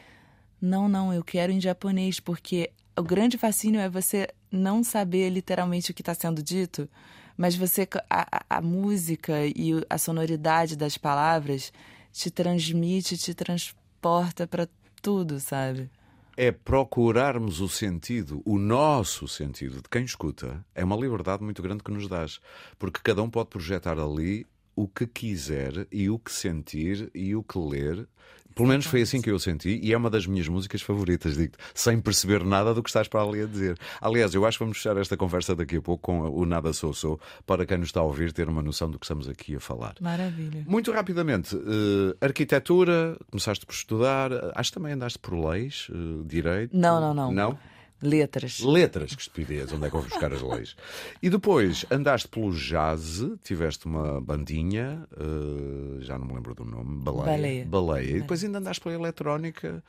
não, 0.61 0.89
não, 0.89 1.13
eu 1.13 1.23
quero 1.23 1.53
em 1.53 1.61
japonês, 1.61 2.19
porque 2.19 2.71
o 2.97 3.03
grande 3.03 3.37
fascínio 3.37 3.81
é 3.81 3.89
você 3.89 4.29
não 4.51 4.85
saber 4.85 5.31
literalmente 5.31 5.91
o 5.91 5.95
que 5.95 6.03
está 6.03 6.15
sendo 6.15 6.43
dito, 6.43 6.89
mas 7.37 7.57
você 7.57 7.89
a, 8.09 8.45
a, 8.49 8.61
música 8.61 9.47
e 9.47 9.73
a 9.91 9.99
sonoridade 9.99 10.77
das 10.77 10.97
palavras 10.97 11.73
te 12.13 12.31
transmite, 12.31 13.19
te 13.19 13.35
transporta 13.35 14.47
para 14.47 14.69
tudo, 15.03 15.41
sabe? 15.41 15.91
É 16.37 16.51
procurarmos 16.51 17.61
o 17.61 17.69
sentido, 17.69 18.43
o 18.45 18.59
nosso 18.59 19.27
sentido 19.29 19.77
de 19.77 19.89
quem 19.89 20.05
escuta. 20.05 20.65
É 20.75 20.85
uma 20.85 20.97
liberdade 20.97 21.43
muito 21.43 21.63
grande 21.63 21.83
que 21.83 21.93
nos 21.93 22.09
dás, 22.09 22.41
porque 22.79 23.01
cada 23.03 23.23
um 23.23 23.31
pode 23.31 23.51
projetar 23.51 23.99
ali 23.99 24.47
o 24.77 24.89
que 24.89 25.07
quiser 25.07 25.87
e 25.91 26.11
o 26.11 26.19
que 26.19 26.33
sentir 26.33 27.11
e 27.15 27.35
o 27.35 27.43
que 27.43 27.59
ler 27.59 28.09
pelo 28.55 28.69
menos 28.69 28.87
foi 28.87 29.03
assim 29.03 29.21
que 29.21 29.31
eu 29.31 29.39
senti 29.39 29.81
e 29.83 29.93
é 29.93 29.97
uma 29.97 30.09
das 30.09 30.27
minhas 30.27 30.47
músicas 30.47 30.81
favoritas, 30.81 31.37
digo 31.37 31.55
sem 31.75 32.01
perceber 32.01 32.45
nada 32.45 32.73
do 32.73 32.83
que 32.83 32.89
estás 32.89 33.09
para 33.09 33.23
ali 33.23 33.43
a 33.43 33.47
dizer. 33.47 33.77
Aliás, 34.01 34.33
eu 34.35 34.47
acho 34.47 34.59
que 34.59 34.65
vamos 34.65 34.79
fechar 34.79 34.97
esta 34.97 35.17
conversa 35.17 35.57
daqui 35.57 35.77
a 35.77 35.83
pouco 35.83 36.03
com 36.03 36.21
o 36.21 36.47
Nada 36.47 36.73
Sou 36.73 36.95
Sou, 36.95 37.21
para 37.47 37.67
quem 37.67 37.79
nos 37.79 37.89
está 37.89 38.01
a 38.01 38.05
ouvir 38.05 38.33
ter 38.33 38.49
uma 38.49 38.63
noção 38.63 38.91
do 38.91 38.99
que 38.99 39.05
estamos 39.05 39.29
aqui 39.29 39.57
a 39.57 39.61
falar. 39.61 39.95
Maravilha. 40.01 40.65
Muito 40.67 40.93
rapidamente, 40.93 41.57
uh, 41.57 42.17
arquitetura, 42.21 43.17
começaste 43.31 43.67
por 43.67 43.73
estudar, 43.73 44.31
acho 44.55 44.71
que 44.71 44.75
também 44.79 44.93
andaste 44.93 45.19
por 45.19 45.35
leis, 45.35 45.89
uh, 45.91 46.25
direito. 46.25 46.77
Não, 46.77 47.01
não, 47.01 47.13
não. 47.13 47.33
Não? 47.33 47.59
Letras. 48.05 48.61
Letras, 48.61 49.15
que 49.15 49.23
estupidez, 49.23 49.73
onde 49.73 49.87
é 49.87 49.91
que 49.91 49.97
vou 49.97 50.05
buscar 50.05 50.33
as 50.33 50.43
leis? 50.43 50.77
E 51.23 51.31
depois 51.31 51.87
andaste 51.91 52.29
pelo 52.29 52.53
jazz, 52.53 53.25
tiveste 53.43 53.87
uma 53.87 54.21
bandinha, 54.21 55.07
uh, 55.13 56.01
já 56.01 56.19
não 56.19 56.27
me 56.27 56.35
lembro 56.35 56.55
do 56.55 56.65
nome, 56.65 57.03
Baleia. 57.03 57.25
Baleia. 57.25 57.65
Baleia. 57.67 58.17
E 58.17 58.21
depois 58.21 58.45
ainda 58.45 58.59
andaste 58.59 58.83
pela 58.83 58.95
eletrónica, 58.95 59.83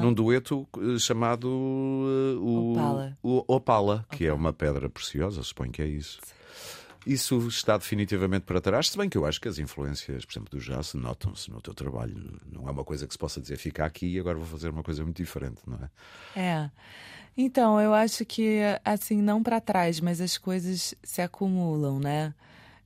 num 0.00 0.12
dueto 0.12 0.66
uh, 0.76 0.98
chamado 0.98 1.48
uh, 1.48 2.40
o, 2.40 2.72
Opala. 2.72 3.18
o 3.22 3.44
Opala, 3.48 4.06
que 4.12 4.26
é 4.26 4.32
uma 4.32 4.52
pedra 4.52 4.88
preciosa, 4.88 5.42
suponho 5.42 5.72
que 5.72 5.82
é 5.82 5.86
isso. 5.86 6.20
Isso 7.06 7.46
está 7.46 7.78
definitivamente 7.78 8.42
para 8.42 8.60
trás, 8.60 8.90
se 8.90 8.98
bem 8.98 9.08
que 9.08 9.16
eu 9.16 9.24
acho 9.24 9.40
que 9.40 9.46
as 9.46 9.58
influências, 9.60 10.24
por 10.24 10.32
exemplo, 10.32 10.50
do 10.50 10.58
jazz 10.58 10.92
notam-se 10.94 11.48
no 11.52 11.60
teu 11.60 11.72
trabalho. 11.72 12.40
Não 12.50 12.68
é 12.68 12.72
uma 12.72 12.84
coisa 12.84 13.06
que 13.06 13.14
se 13.14 13.18
possa 13.18 13.40
dizer 13.40 13.56
fica 13.58 13.84
aqui 13.84 14.08
e 14.14 14.18
agora 14.18 14.36
vou 14.36 14.46
fazer 14.46 14.70
uma 14.70 14.82
coisa 14.82 15.04
muito 15.04 15.18
diferente, 15.18 15.60
não 15.64 15.78
é? 16.34 16.40
É. 16.40 16.70
Então, 17.36 17.80
eu 17.80 17.94
acho 17.94 18.24
que, 18.24 18.60
assim, 18.84 19.22
não 19.22 19.40
para 19.40 19.60
trás, 19.60 20.00
mas 20.00 20.20
as 20.20 20.36
coisas 20.36 20.94
se 21.02 21.22
acumulam, 21.22 22.00
né? 22.00 22.34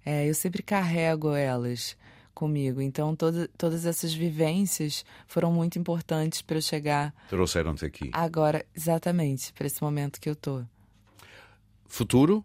É, 0.04 0.28
eu 0.28 0.34
sempre 0.34 0.62
carrego 0.62 1.34
elas 1.34 1.96
comigo. 2.34 2.80
Então, 2.80 3.16
toda, 3.16 3.48
todas 3.56 3.86
essas 3.86 4.12
vivências 4.12 5.04
foram 5.26 5.52
muito 5.52 5.78
importantes 5.78 6.42
para 6.42 6.56
eu 6.58 6.62
chegar 6.62 7.14
Trouxeram-te 7.28 7.84
aqui. 7.84 8.10
agora, 8.12 8.66
exatamente, 8.76 9.52
para 9.52 9.66
esse 9.66 9.82
momento 9.82 10.20
que 10.20 10.28
eu 10.28 10.36
tô. 10.36 10.62
Futuro? 11.86 12.44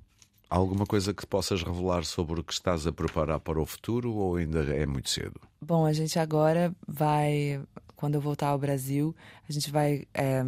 Alguma 0.56 0.86
coisa 0.86 1.14
que 1.14 1.28
possas 1.28 1.62
revelar 1.62 2.06
sobre 2.06 2.40
o 2.40 2.44
que 2.44 2.54
estás 2.54 2.88
a 2.88 2.92
preparar 2.94 3.42
para 3.42 3.60
o 3.60 3.66
futuro 3.66 4.14
ou 4.14 4.38
ainda 4.38 4.64
é 4.74 4.86
muito 4.86 5.10
cedo? 5.10 5.38
Bom, 5.60 5.86
a 5.86 5.92
gente 5.92 6.18
agora 6.18 6.74
vai, 6.88 7.62
quando 7.94 8.16
eu 8.16 8.22
voltar 8.22 8.48
ao 8.48 8.58
Brasil, 8.58 9.14
a 9.50 9.52
gente 9.52 9.70
vai 9.70 10.08
é, 10.14 10.46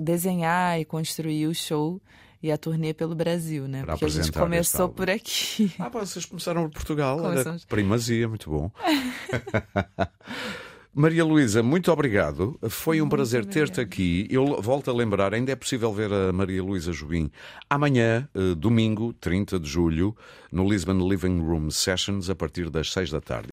desenhar 0.00 0.78
e 0.78 0.84
construir 0.84 1.48
o 1.48 1.54
show 1.56 2.00
e 2.40 2.52
a 2.52 2.56
turnê 2.56 2.94
pelo 2.94 3.16
Brasil, 3.16 3.66
né? 3.66 3.82
Para 3.82 3.94
Porque 3.94 4.04
a 4.04 4.08
gente 4.08 4.30
começou 4.30 4.88
por 4.90 5.10
aqui. 5.10 5.72
Ah, 5.76 5.88
vocês 5.88 6.24
começaram 6.24 6.62
por 6.62 6.74
Portugal, 6.74 7.18
Começamos. 7.18 7.64
primazia, 7.64 8.28
muito 8.28 8.48
bom. 8.48 8.70
Maria 11.00 11.24
Luísa, 11.24 11.62
muito 11.62 11.92
obrigado. 11.92 12.58
Foi 12.68 13.00
um 13.00 13.08
prazer 13.08 13.46
ter-te 13.46 13.80
aqui. 13.80 14.26
Eu 14.28 14.60
volto 14.60 14.90
a 14.90 14.92
lembrar, 14.92 15.32
ainda 15.32 15.52
é 15.52 15.54
possível 15.54 15.92
ver 15.92 16.12
a 16.12 16.32
Maria 16.32 16.60
Luísa 16.60 16.92
Jubim 16.92 17.30
amanhã, 17.70 18.28
eh, 18.34 18.56
domingo, 18.56 19.12
30 19.12 19.60
de 19.60 19.68
julho, 19.68 20.16
no 20.50 20.68
Lisbon 20.68 21.08
Living 21.08 21.38
Room 21.38 21.70
Sessions, 21.70 22.28
a 22.28 22.34
partir 22.34 22.68
das 22.68 22.92
6 22.92 23.12
da 23.12 23.20
tarde. 23.20 23.46